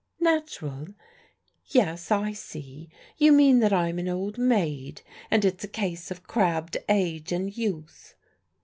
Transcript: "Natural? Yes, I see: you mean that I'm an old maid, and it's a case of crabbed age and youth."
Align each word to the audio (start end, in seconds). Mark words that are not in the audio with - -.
"Natural? 0.19 0.87
Yes, 1.67 2.09
I 2.09 2.33
see: 2.33 2.89
you 3.17 3.31
mean 3.31 3.59
that 3.59 3.71
I'm 3.71 3.99
an 3.99 4.09
old 4.09 4.39
maid, 4.39 5.03
and 5.29 5.45
it's 5.45 5.63
a 5.63 5.67
case 5.67 6.09
of 6.09 6.23
crabbed 6.23 6.75
age 6.89 7.31
and 7.31 7.55
youth." 7.55 8.15